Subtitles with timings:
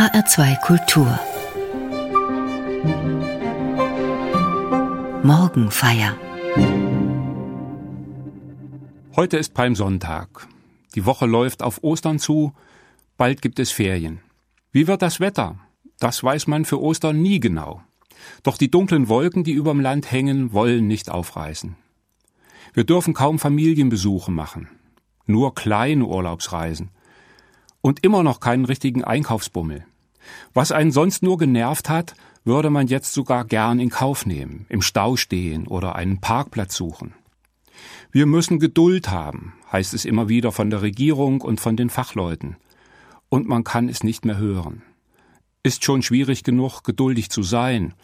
[0.00, 1.20] HR2 Kultur
[5.22, 6.16] Morgenfeier
[9.14, 10.48] Heute ist Palmsonntag.
[10.94, 12.54] Die Woche läuft auf Ostern zu,
[13.18, 14.20] bald gibt es Ferien.
[14.72, 15.58] Wie wird das Wetter?
[15.98, 17.82] Das weiß man für Ostern nie genau.
[18.42, 21.76] Doch die dunklen Wolken, die überm Land hängen, wollen nicht aufreißen.
[22.72, 24.70] Wir dürfen kaum Familienbesuche machen,
[25.26, 26.88] nur kleine Urlaubsreisen
[27.82, 29.84] und immer noch keinen richtigen Einkaufsbummel.
[30.54, 34.82] Was einen sonst nur genervt hat, würde man jetzt sogar gern in Kauf nehmen, im
[34.82, 37.14] Stau stehen oder einen Parkplatz suchen.
[38.12, 42.56] Wir müssen Geduld haben, heißt es immer wieder von der Regierung und von den Fachleuten.
[43.28, 44.82] Und man kann es nicht mehr hören.
[45.62, 47.94] Ist schon schwierig genug, geduldig zu sein,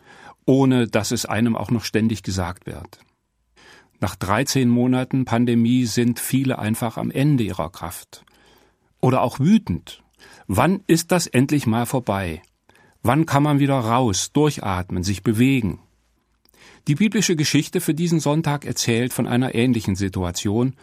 [0.44, 3.00] ohne dass es einem auch noch ständig gesagt wird.
[3.98, 8.24] Nach 13 Monaten Pandemie sind viele einfach am Ende ihrer Kraft.
[9.00, 10.02] Oder auch wütend.
[10.46, 12.42] Wann ist das endlich mal vorbei?
[13.02, 15.80] Wann kann man wieder raus, durchatmen, sich bewegen?
[16.88, 20.74] Die biblische Geschichte für diesen Sonntag erzählt von einer ähnlichen Situation,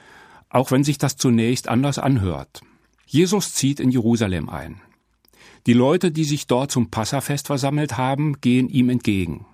[0.50, 2.62] auch wenn sich das zunächst anders anhört.
[3.06, 4.82] Jesus zieht in Jerusalem ein.
[5.66, 9.46] Die Leute, die sich dort zum Passafest versammelt haben, gehen ihm entgegen.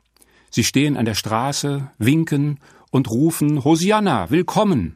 [0.50, 4.96] Sie stehen an der Straße, winken und rufen Hosianna, willkommen.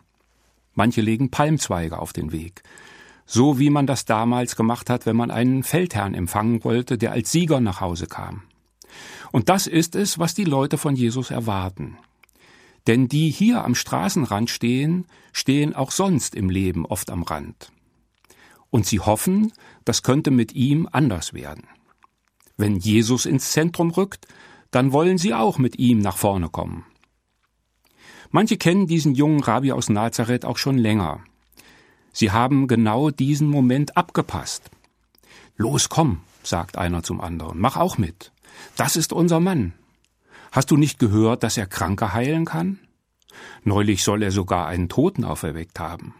[0.73, 2.64] Manche legen Palmzweige auf den Weg,
[3.26, 7.32] so wie man das damals gemacht hat, wenn man einen Feldherrn empfangen wollte, der als
[7.32, 8.44] Sieger nach Hause kam.
[9.32, 11.98] Und das ist es, was die Leute von Jesus erwarten.
[12.88, 17.72] Denn die hier am Straßenrand stehen, stehen auch sonst im Leben oft am Rand.
[18.70, 19.54] Und sie hoffen,
[19.86, 21.64] das könnte mit ihm anders werden.
[22.58, 24.28] Wenn Jesus ins Zentrum rückt,
[24.72, 26.86] dann wollen sie auch mit ihm nach vorne kommen.
[28.32, 31.24] Manche kennen diesen jungen Rabbi aus Nazareth auch schon länger.
[32.14, 34.69] Sie haben genau diesen Moment abgepasst.
[35.58, 38.31] Los, komm, sagt einer zum anderen, mach auch mit.
[38.78, 39.73] Das ist unser Mann.
[40.52, 42.80] Hast du nicht gehört, dass er Kranke heilen kann?
[43.63, 46.13] Neulich soll er sogar einen Toten auferweckt haben.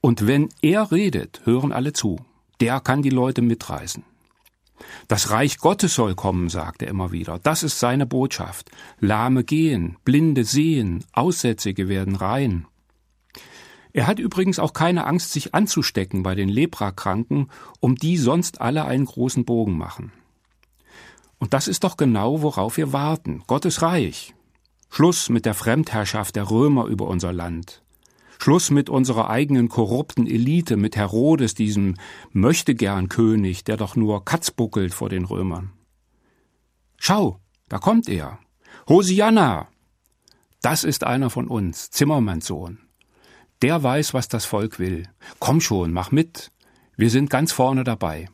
[0.00, 2.20] Und wenn er redet, hören alle zu.
[2.60, 4.04] Der kann die Leute mitreißen.
[5.08, 7.38] Das Reich Gottes soll kommen, sagt er immer wieder.
[7.42, 8.70] Das ist seine Botschaft.
[9.00, 12.66] Lahme gehen, Blinde sehen, Aussätzige werden rein.
[13.98, 17.50] Er hat übrigens auch keine Angst, sich anzustecken bei den Leprakranken,
[17.80, 20.12] um die sonst alle einen großen Bogen machen.
[21.40, 23.42] Und das ist doch genau, worauf wir warten.
[23.48, 24.36] Gottes Reich.
[24.88, 27.82] Schluss mit der Fremdherrschaft der Römer über unser Land.
[28.38, 31.96] Schluss mit unserer eigenen korrupten Elite, mit Herodes, diesem
[32.30, 35.72] möchtegern König, der doch nur Katz buckelt vor den Römern.
[36.98, 38.38] Schau, da kommt er.
[38.88, 39.66] Hosianna!
[40.62, 42.78] Das ist einer von uns, Zimmermanns Sohn.
[43.62, 45.08] Der weiß, was das Volk will.
[45.40, 46.52] Komm schon, mach mit.
[46.96, 48.28] Wir sind ganz vorne dabei.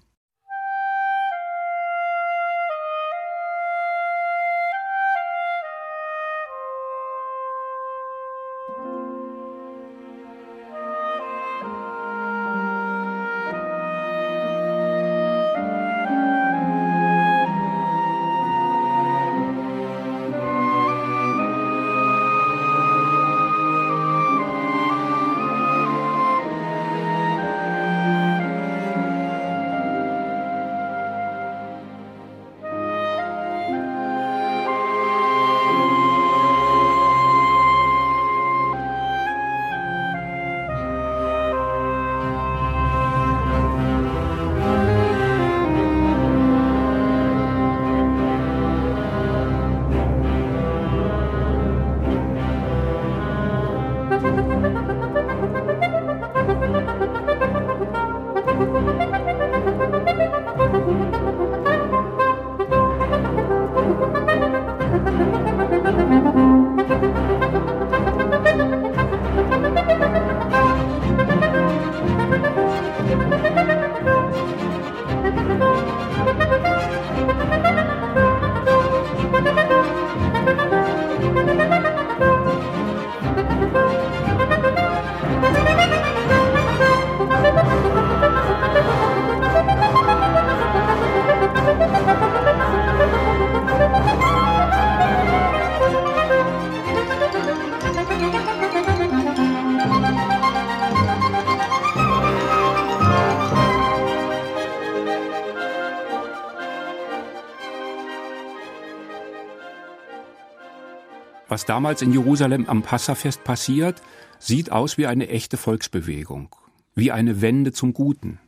[111.48, 114.00] Was damals in Jerusalem am Passafest passiert,
[114.38, 116.54] sieht aus wie eine echte Volksbewegung,
[116.94, 118.38] wie eine Wende zum Guten.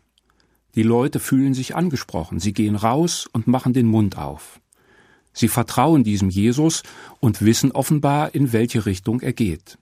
[0.75, 4.61] Die Leute fühlen sich angesprochen, sie gehen raus und machen den Mund auf.
[5.33, 6.83] Sie vertrauen diesem Jesus
[7.21, 9.79] und wissen offenbar, in welche Richtung er geht.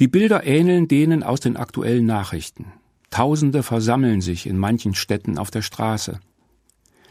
[0.00, 2.72] Die Bilder ähneln denen aus den aktuellen Nachrichten.
[3.10, 6.18] Tausende versammeln sich in manchen Städten auf der Straße.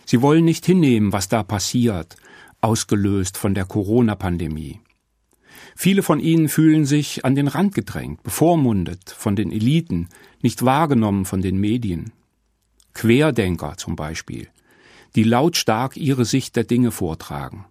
[0.05, 2.17] Sie wollen nicht hinnehmen, was da passiert,
[2.61, 4.79] ausgelöst von der Corona-Pandemie.
[5.75, 10.09] Viele von ihnen fühlen sich an den Rand gedrängt, bevormundet von den Eliten,
[10.41, 12.11] nicht wahrgenommen von den Medien.
[12.93, 14.47] Querdenker zum Beispiel,
[15.15, 17.65] die lautstark ihre Sicht der Dinge vortragen.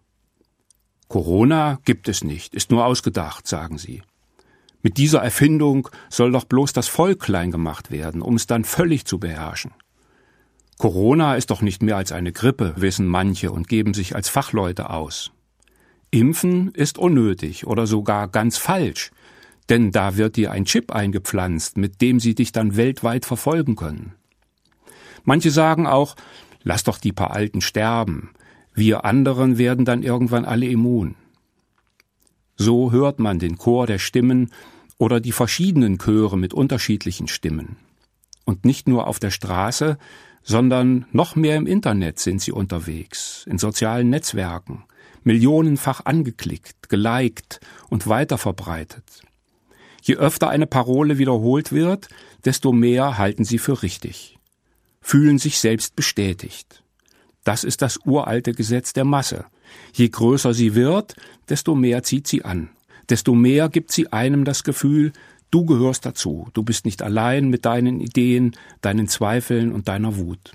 [1.09, 4.03] Corona gibt es nicht, ist nur ausgedacht, sagen sie.
[4.83, 9.05] Mit dieser Erfindung soll doch bloß das Volk klein gemacht werden, um es dann völlig
[9.05, 9.73] zu beherrschen.
[10.81, 14.89] Corona ist doch nicht mehr als eine Grippe, wissen manche und geben sich als Fachleute
[14.89, 15.31] aus.
[16.11, 19.11] Impfen ist unnötig oder sogar ganz falsch,
[19.69, 24.15] denn da wird dir ein Chip eingepflanzt, mit dem sie dich dann weltweit verfolgen können.
[25.23, 26.17] Manche sagen auch,
[26.63, 28.31] lass doch die paar Alten sterben,
[28.73, 31.15] wir anderen werden dann irgendwann alle immun.
[32.57, 34.51] So hört man den Chor der Stimmen
[34.97, 37.77] oder die verschiedenen Chöre mit unterschiedlichen Stimmen.
[38.47, 39.99] Und nicht nur auf der Straße,
[40.43, 44.85] sondern noch mehr im Internet sind sie unterwegs, in sozialen Netzwerken,
[45.23, 49.23] millionenfach angeklickt, geliked und weiterverbreitet.
[50.03, 52.09] Je öfter eine Parole wiederholt wird,
[52.45, 54.39] desto mehr halten sie für richtig,
[55.01, 56.83] fühlen sich selbst bestätigt.
[57.45, 59.45] Das ist das uralte Gesetz der Masse.
[59.95, 61.17] Je größer sie wird,
[61.49, 62.71] desto mehr zieht sie an,
[63.09, 65.13] desto mehr gibt sie einem das Gefühl,
[65.51, 70.53] du gehörst dazu, du bist nicht allein mit deinen Ideen, deinen Zweifeln und deiner Wut.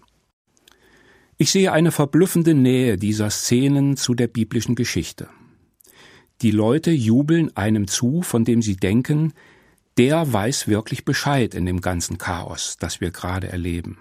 [1.37, 5.27] Ich sehe eine verblüffende Nähe dieser Szenen zu der biblischen Geschichte.
[6.41, 9.33] Die Leute jubeln einem zu, von dem sie denken,
[9.97, 13.97] der weiß wirklich Bescheid in dem ganzen Chaos, das wir gerade erleben.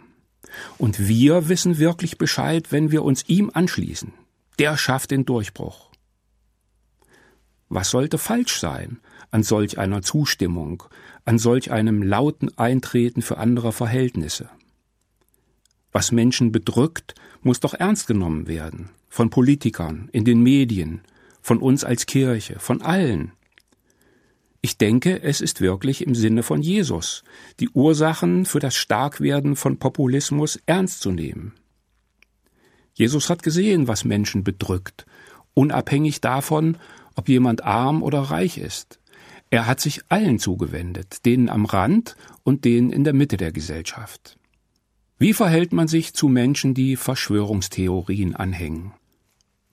[0.79, 4.13] Und wir wissen wirklich Bescheid, wenn wir uns ihm anschließen.
[4.59, 5.91] Der schafft den Durchbruch.
[7.69, 9.01] Was sollte falsch sein
[9.35, 10.85] an solch einer Zustimmung,
[11.25, 14.49] an solch einem lauten Eintreten für andere Verhältnisse?
[15.91, 18.91] Was Menschen bedrückt, muss doch ernst genommen werden.
[19.09, 21.01] Von Politikern, in den Medien,
[21.43, 23.33] von uns als Kirche, von allen.
[24.61, 27.25] Ich denke, es ist wirklich im Sinne von Jesus,
[27.59, 31.55] die Ursachen für das Starkwerden von Populismus ernst zu nehmen.
[32.93, 35.07] Jesus hat gesehen, was Menschen bedrückt,
[35.55, 36.77] unabhängig davon,
[37.17, 39.01] ob jemand arm oder reich ist.
[39.51, 44.37] Er hat sich allen zugewendet, denen am Rand und denen in der Mitte der Gesellschaft.
[45.19, 48.93] Wie verhält man sich zu Menschen, die Verschwörungstheorien anhängen?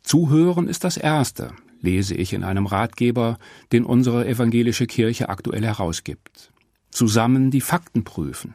[0.03, 3.38] Zuhören ist das Erste, lese ich in einem Ratgeber,
[3.71, 6.51] den unsere evangelische Kirche aktuell herausgibt.
[6.91, 8.53] Zusammen die Fakten prüfen.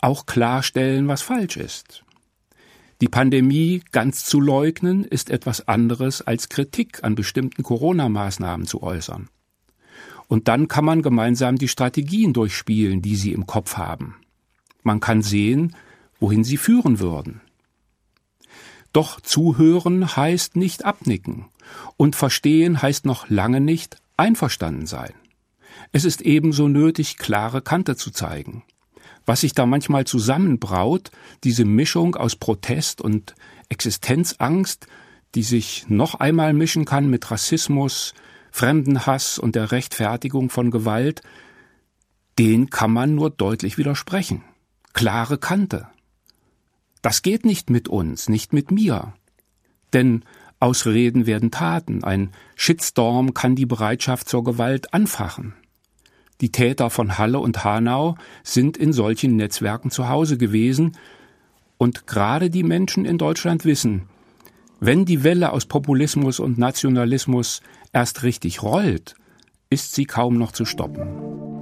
[0.00, 2.04] Auch klarstellen, was falsch ist.
[3.00, 9.28] Die Pandemie ganz zu leugnen, ist etwas anderes als Kritik an bestimmten Corona-Maßnahmen zu äußern.
[10.28, 14.16] Und dann kann man gemeinsam die Strategien durchspielen, die Sie im Kopf haben.
[14.82, 15.74] Man kann sehen,
[16.20, 17.40] wohin sie führen würden.
[18.92, 21.46] Doch zuhören heißt nicht abnicken
[21.96, 25.12] und verstehen heißt noch lange nicht einverstanden sein.
[25.92, 28.62] Es ist ebenso nötig, klare Kante zu zeigen.
[29.26, 31.10] Was sich da manchmal zusammenbraut,
[31.44, 33.34] diese Mischung aus Protest und
[33.68, 34.86] Existenzangst,
[35.34, 38.14] die sich noch einmal mischen kann mit Rassismus,
[38.56, 41.20] Fremdenhass und der Rechtfertigung von Gewalt,
[42.38, 44.44] den kann man nur deutlich widersprechen.
[44.94, 45.88] Klare Kante.
[47.02, 49.12] Das geht nicht mit uns, nicht mit mir.
[49.92, 50.24] Denn
[50.58, 52.02] aus Reden werden Taten.
[52.02, 55.52] Ein Shitstorm kann die Bereitschaft zur Gewalt anfachen.
[56.40, 60.96] Die Täter von Halle und Hanau sind in solchen Netzwerken zu Hause gewesen,
[61.76, 64.08] und gerade die Menschen in Deutschland wissen,
[64.80, 67.60] wenn die Welle aus Populismus und Nationalismus
[67.96, 69.14] erst richtig rollt,
[69.70, 71.55] ist sie kaum noch zu stoppen.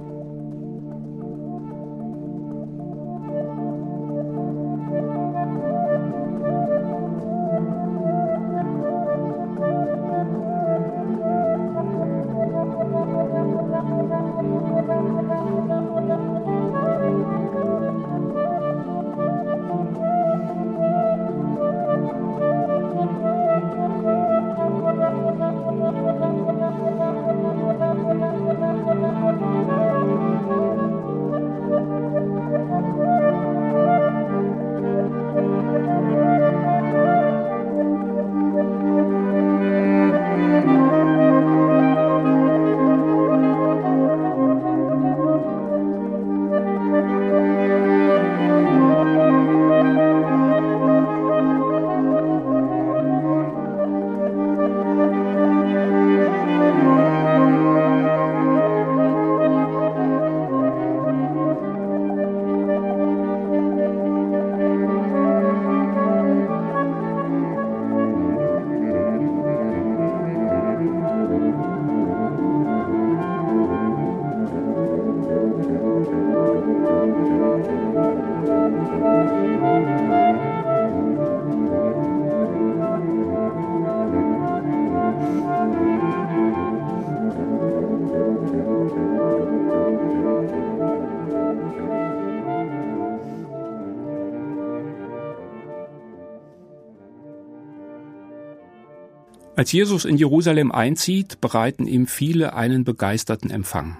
[99.57, 103.97] Als Jesus in Jerusalem einzieht, bereiten ihm viele einen begeisterten Empfang.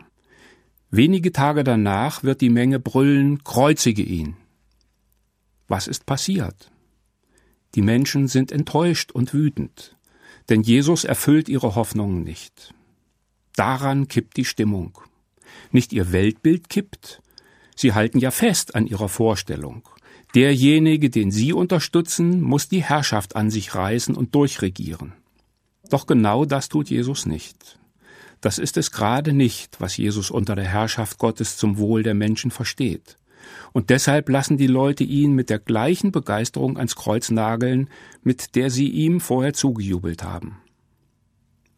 [0.92, 4.36] Wenige Tage danach wird die Menge brüllen, kreuzige ihn.
[5.68, 6.72] Was ist passiert?
[7.76, 9.98] Die Menschen sind enttäuscht und wütend,
[10.50, 12.74] denn Jesus erfüllt ihre Hoffnungen nicht.
[13.56, 14.98] Daran kippt die Stimmung.
[15.72, 17.22] Nicht ihr Weltbild kippt,
[17.76, 19.88] sie halten ja fest an ihrer Vorstellung.
[20.36, 25.14] Derjenige, den sie unterstützen, muss die Herrschaft an sich reißen und durchregieren.
[25.90, 27.80] Doch genau das tut Jesus nicht.
[28.42, 32.52] Das ist es gerade nicht, was Jesus unter der Herrschaft Gottes zum Wohl der Menschen
[32.52, 33.18] versteht.
[33.74, 37.90] Und deshalb lassen die Leute ihn mit der gleichen Begeisterung ans Kreuz nageln,
[38.24, 40.58] mit der sie ihm vorher zugejubelt haben.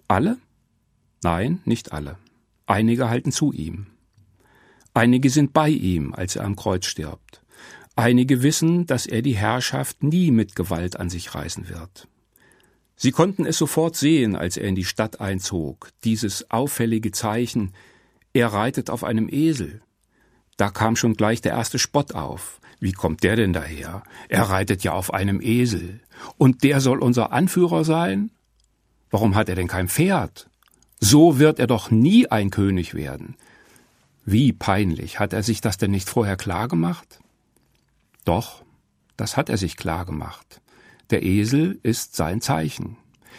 [0.08, 0.38] Alle?
[1.24, 2.18] Nein, nicht alle.
[2.66, 3.88] Einige halten zu ihm.
[4.94, 7.42] Einige sind bei ihm, als er am Kreuz stirbt.
[7.96, 12.08] Einige wissen, dass er die Herrschaft nie mit Gewalt an sich reißen wird.
[12.96, 17.74] Sie konnten es sofort sehen, als er in die Stadt einzog, dieses auffällige Zeichen,
[18.34, 19.82] er reitet auf einem Esel.
[20.58, 22.60] Da kam schon gleich der erste Spott auf.
[22.80, 24.04] Wie kommt der denn daher?
[24.30, 26.02] Er reitet ja auf einem Esel.
[26.38, 28.32] Und der soll unser Anführer sein?
[29.10, 30.50] Warum hat er denn kein Pferd?
[31.00, 33.36] So wird er doch nie ein König werden.
[34.26, 37.20] Wie peinlich, hat er sich das denn nicht vorher klar gemacht?
[38.26, 38.64] Doch,
[39.16, 40.62] das hat er sich klar gemacht.
[41.12, 42.98] Der Esel ist sein Zeichen.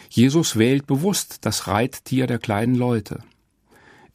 [0.09, 3.19] Jesus wählt bewusst das Reittier der kleinen Leute.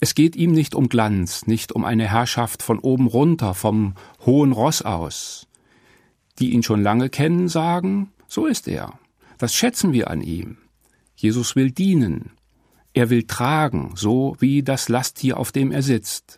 [0.04, 3.94] Es geht ihm nicht um Glanz, nicht um eine Herrschaft von oben runter, vom
[4.26, 5.46] hohen Ross aus.
[6.38, 8.99] Die ihn schon lange kennen, sagen, so ist er.
[9.38, 10.58] Das schätzen wir an ihm.
[11.16, 12.32] Jesus will dienen.
[12.92, 16.37] Er will tragen, so wie das Lasttier, auf dem er sitzt.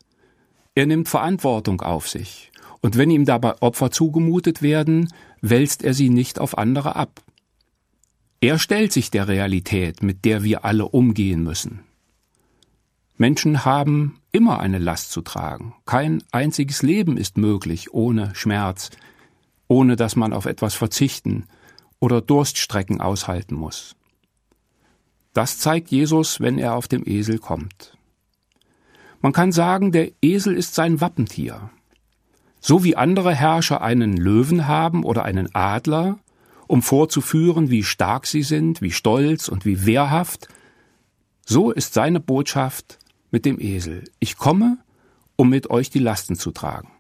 [0.77, 2.53] Er nimmt Verantwortung auf sich.
[2.83, 7.21] Und wenn ihm dabei Opfer zugemutet werden, wälzt er sie nicht auf andere ab.
[8.41, 11.86] Er stellt sich der Realität, mit der wir alle umgehen müssen.
[13.19, 15.75] Menschen haben immer eine Last zu tragen.
[15.87, 18.91] Kein einziges Leben ist möglich ohne Schmerz,
[19.69, 21.47] ohne dass man auf etwas verzichten
[21.99, 23.97] oder Durststrecken aushalten muss.
[25.33, 27.97] Das zeigt Jesus, wenn er auf dem Esel kommt.
[29.23, 31.71] Man kann sagen, der Esel ist sein Wappentier.
[32.61, 36.19] So wie andere Herrscher einen Löwen haben oder einen Adler,
[36.67, 40.49] um vorzuführen, wie stark sie sind, wie stolz und wie wehrhaft,
[41.47, 42.99] so ist seine Botschaft
[43.31, 44.05] mit dem Esel.
[44.19, 44.79] Ich komme,
[45.37, 46.91] um mit euch die Lasten zu tragen.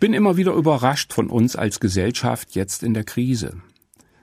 [0.00, 3.60] Ich bin immer wieder überrascht von uns als Gesellschaft jetzt in der Krise,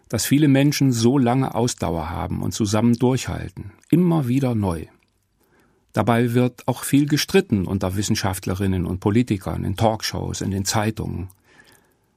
[0.09, 4.87] dass viele Menschen so lange Ausdauer haben und zusammen durchhalten, immer wieder neu.
[5.93, 11.29] Dabei wird auch viel gestritten unter Wissenschaftlerinnen und Politikern, in Talkshows, in den Zeitungen.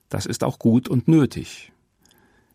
[0.09, 1.71] Das ist auch gut und nötig.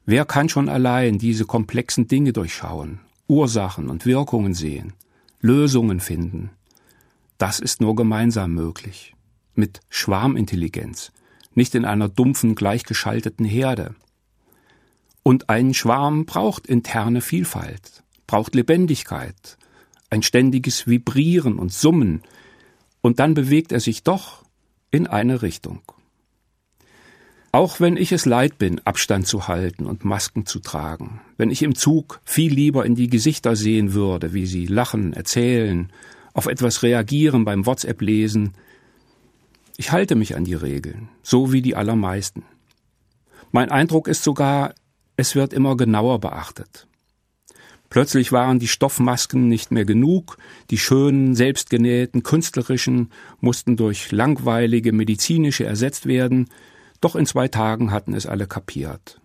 [0.07, 4.93] Wer kann schon allein diese komplexen Dinge durchschauen, Ursachen und Wirkungen sehen,
[5.39, 6.49] Lösungen finden?
[7.37, 9.14] Das ist nur gemeinsam möglich.
[9.55, 11.11] Mit Schwarmintelligenz,
[11.53, 13.95] nicht in einer dumpfen, gleichgeschalteten Herde.
[15.23, 19.57] Und ein Schwarm braucht interne Vielfalt, braucht Lebendigkeit,
[20.09, 22.21] ein ständiges Vibrieren und Summen,
[23.01, 24.43] und dann bewegt er sich doch
[24.91, 25.81] in eine Richtung.
[27.51, 31.63] Auch wenn ich es leid bin, Abstand zu halten und Masken zu tragen, wenn ich
[31.63, 35.89] im Zug viel lieber in die Gesichter sehen würde, wie sie lachen, erzählen,
[36.33, 38.53] auf etwas reagieren beim WhatsApp lesen,
[39.77, 42.43] ich halte mich an die Regeln, so wie die allermeisten.
[43.51, 44.73] Mein Eindruck ist sogar,
[45.17, 46.87] es wird immer genauer beachtet.
[47.89, 50.37] Plötzlich waren die Stoffmasken nicht mehr genug,
[50.69, 56.49] die schönen, selbstgenähten, künstlerischen mussten durch langweilige medizinische ersetzt werden,
[56.99, 59.21] doch in zwei Tagen hatten es alle kapiert.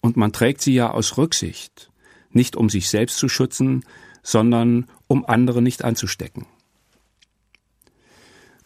[0.00, 1.90] Und man trägt sie ja aus Rücksicht,
[2.30, 3.84] nicht um sich selbst zu schützen,
[4.22, 6.46] sondern um andere nicht anzustecken.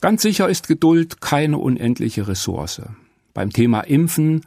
[0.00, 2.83] Ganz sicher ist Geduld keine unendliche Ressource.
[3.33, 4.43] Beim Thema Impfen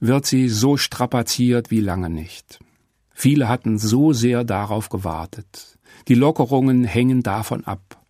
[0.00, 2.58] wird sie so strapaziert wie lange nicht.
[3.12, 5.78] Viele hatten so sehr darauf gewartet.
[6.08, 8.00] Die Lockerungen hängen davon ab.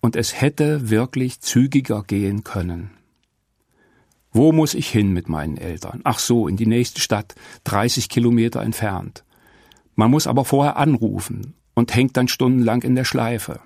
[0.00, 2.90] Und es hätte wirklich zügiger gehen können.
[4.32, 6.00] Wo muss ich hin mit meinen Eltern?
[6.04, 9.24] Ach so, in die nächste Stadt, 30 Kilometer entfernt.
[9.94, 13.60] Man muss aber vorher anrufen und hängt dann stundenlang in der Schleife.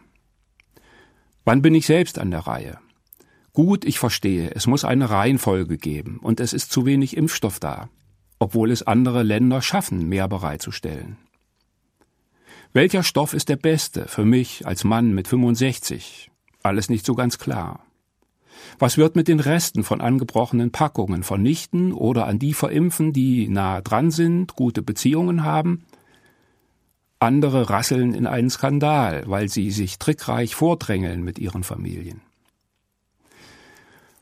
[1.48, 2.78] Wann bin ich selbst an der Reihe?
[3.52, 7.88] Gut, ich verstehe, es muss eine Reihenfolge geben und es ist zu wenig Impfstoff da
[8.38, 11.16] obwohl es andere Länder schaffen, mehr bereitzustellen.
[12.72, 16.30] Welcher Stoff ist der beste für mich als Mann mit 65?
[16.62, 17.84] Alles nicht so ganz klar.
[18.78, 23.80] Was wird mit den Resten von angebrochenen Packungen vernichten oder an die verimpfen, die nah
[23.80, 25.84] dran sind, gute Beziehungen haben?
[27.20, 32.20] Andere rasseln in einen Skandal, weil sie sich trickreich vordrängeln mit ihren Familien.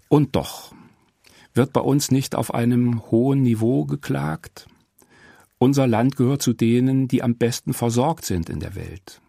[0.09, 0.73] Und doch,
[1.53, 4.67] wird bei uns nicht auf einem hohen Niveau geklagt.
[5.59, 9.21] Unser Land gehört zu denen, die am besten versorgt sind in der Welt.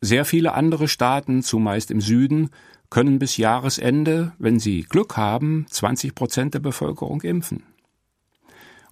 [0.00, 2.50] Sehr viele andere Staaten, zumeist im Süden,
[2.90, 7.64] können bis Jahresende, wenn sie Glück haben, 20 Prozent der Bevölkerung impfen.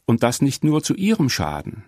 [0.04, 1.84] Und das nicht nur zu ihrem Schaden,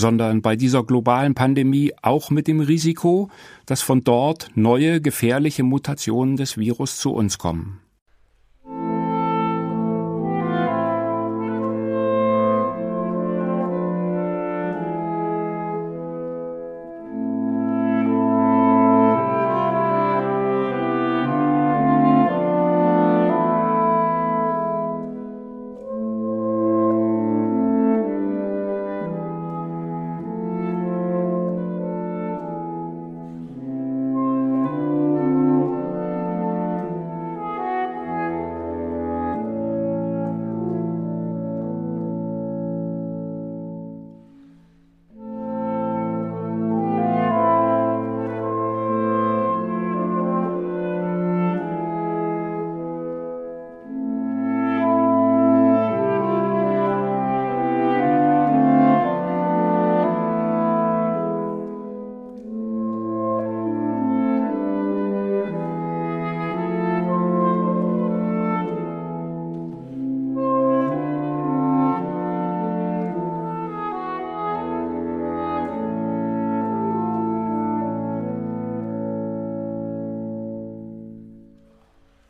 [0.00, 3.30] sondern bei dieser globalen Pandemie auch mit dem Risiko,
[3.66, 7.80] dass von dort neue gefährliche Mutationen des Virus zu uns kommen.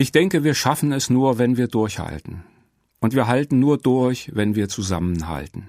[0.00, 2.42] Ich denke, wir schaffen es nur, wenn wir durchhalten.
[3.00, 5.68] Und wir halten nur durch, wenn wir zusammenhalten.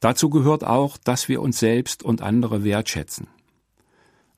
[0.00, 3.26] Dazu gehört auch, dass wir uns selbst und andere wertschätzen.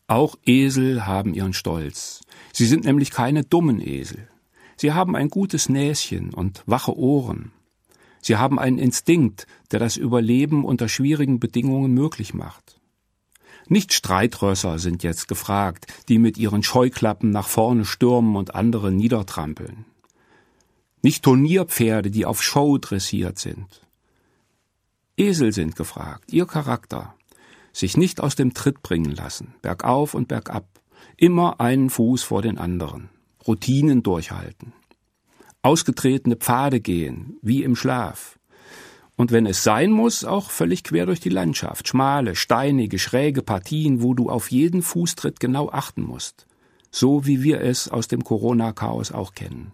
[0.08, 2.22] Auch Esel haben ihren Stolz.
[2.52, 4.26] Sie sind nämlich keine dummen Esel.
[4.76, 7.52] Sie haben ein gutes Näschen und wache Ohren.
[8.20, 12.80] Sie haben einen Instinkt, der das Überleben unter schwierigen Bedingungen möglich macht.
[13.66, 19.84] Nicht Streitrösser sind jetzt gefragt, die mit ihren Scheuklappen nach vorne stürmen und andere niedertrampeln.
[21.02, 23.86] Nicht Turnierpferde, die auf Show dressiert sind.
[25.16, 27.14] Esel sind gefragt, ihr Charakter.
[27.72, 30.66] Sich nicht aus dem Tritt bringen lassen, bergauf und bergab,
[31.16, 33.10] immer einen Fuß vor den anderen,
[33.46, 34.72] Routinen durchhalten.
[35.62, 38.37] ausgetretene Pfade gehen, wie im Schlaf.
[39.18, 44.00] Und wenn es sein muss, auch völlig quer durch die Landschaft, schmale, steinige, schräge Partien,
[44.00, 46.46] wo du auf jeden Fußtritt genau achten musst,
[46.92, 49.72] so wie wir es aus dem Corona-Chaos auch kennen.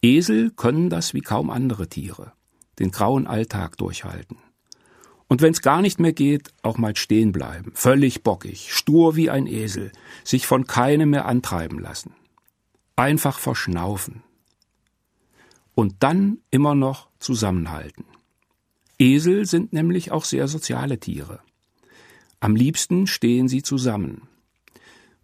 [0.00, 2.30] Esel können das wie kaum andere Tiere,
[2.78, 4.36] den grauen Alltag durchhalten.
[5.26, 9.48] Und wenn's gar nicht mehr geht, auch mal stehen bleiben, völlig bockig, stur wie ein
[9.48, 9.90] Esel,
[10.22, 12.14] sich von keinem mehr antreiben lassen.
[12.94, 14.22] Einfach verschnaufen.
[15.74, 18.04] Und dann immer noch zusammenhalten.
[18.98, 21.40] Esel sind nämlich auch sehr soziale Tiere.
[22.38, 24.28] Am liebsten stehen sie zusammen.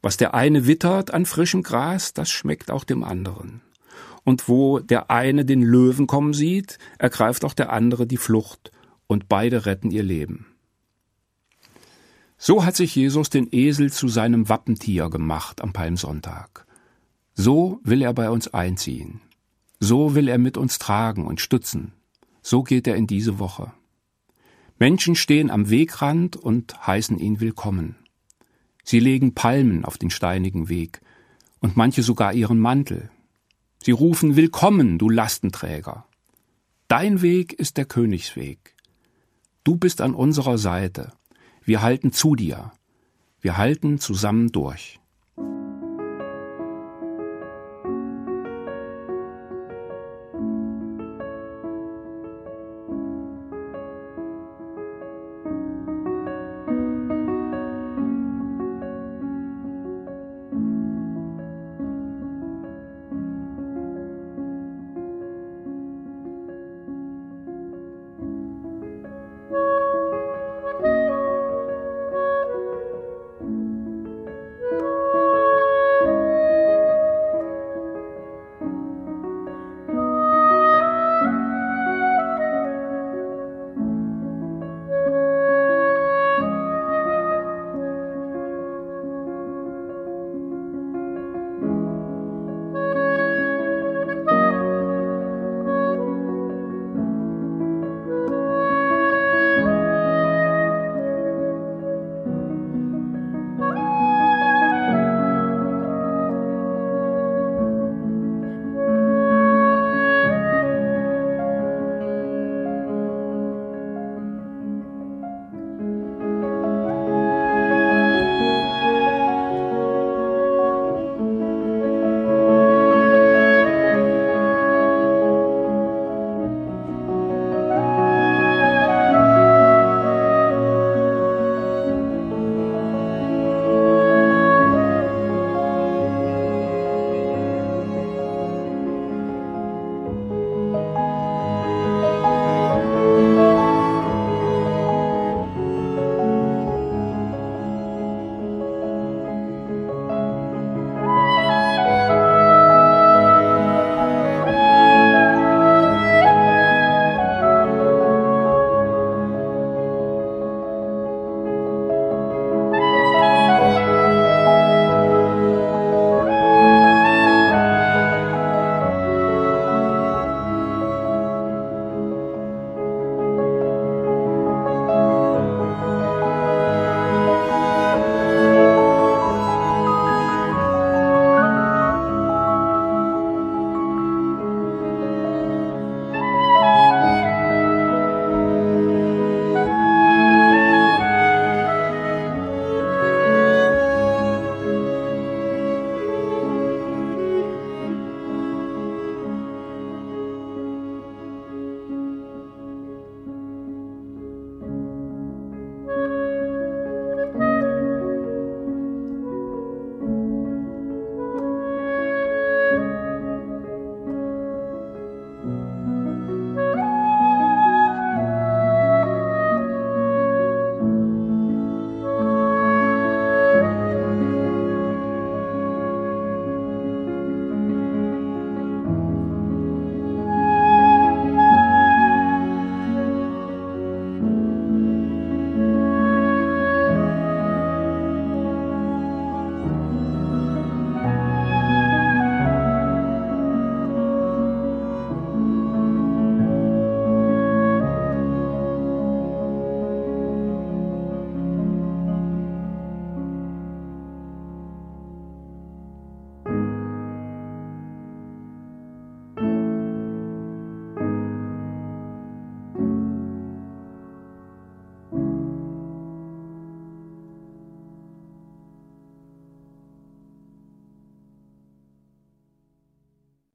[0.02, 3.60] Was der eine wittert an frischem Gras, das schmeckt auch dem anderen.
[4.24, 8.72] Und wo der eine den Löwen kommen sieht, ergreift auch der andere die Flucht
[9.06, 10.46] und beide retten ihr Leben.
[12.38, 16.66] So hat sich Jesus den Esel zu seinem Wappentier gemacht am Palmsonntag.
[17.34, 19.20] So will er bei uns einziehen.
[19.80, 21.94] So will er mit uns tragen und stützen.
[22.42, 23.72] So geht er in diese Woche.
[24.78, 27.96] Menschen stehen am Wegrand und heißen ihn willkommen.
[28.84, 31.00] Sie legen Palmen auf den steinigen Weg
[31.60, 33.10] und manche sogar ihren Mantel.
[33.82, 36.06] Sie rufen Willkommen, du Lastenträger.
[36.88, 38.74] Dein Weg ist der Königsweg.
[39.64, 41.12] Du bist an unserer Seite.
[41.64, 42.72] Wir halten zu dir.
[43.40, 44.99] Wir halten zusammen durch.